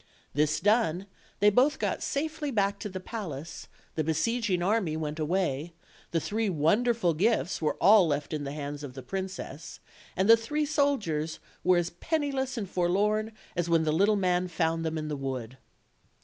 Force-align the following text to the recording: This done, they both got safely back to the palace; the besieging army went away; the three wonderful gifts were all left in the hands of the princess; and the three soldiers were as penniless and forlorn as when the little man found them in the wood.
This 0.33 0.59
done, 0.59 1.05
they 1.41 1.51
both 1.51 1.77
got 1.77 2.01
safely 2.01 2.49
back 2.49 2.79
to 2.79 2.89
the 2.89 2.99
palace; 2.99 3.67
the 3.93 4.03
besieging 4.03 4.63
army 4.63 4.97
went 4.97 5.19
away; 5.19 5.73
the 6.09 6.19
three 6.19 6.49
wonderful 6.49 7.13
gifts 7.13 7.61
were 7.61 7.75
all 7.75 8.07
left 8.07 8.33
in 8.33 8.43
the 8.43 8.51
hands 8.51 8.83
of 8.83 8.95
the 8.95 9.03
princess; 9.03 9.79
and 10.17 10.27
the 10.27 10.35
three 10.35 10.65
soldiers 10.65 11.37
were 11.63 11.77
as 11.77 11.91
penniless 11.91 12.57
and 12.57 12.67
forlorn 12.67 13.31
as 13.55 13.69
when 13.69 13.83
the 13.83 13.93
little 13.93 14.15
man 14.15 14.47
found 14.47 14.83
them 14.83 14.97
in 14.97 15.07
the 15.07 15.15
wood. 15.15 15.59